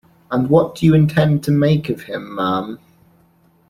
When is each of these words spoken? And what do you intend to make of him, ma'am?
And 0.31 0.49
what 0.49 0.73
do 0.73 0.87
you 0.87 0.95
intend 0.95 1.43
to 1.43 1.51
make 1.51 1.87
of 1.87 2.01
him, 2.01 2.33
ma'am? 2.37 2.79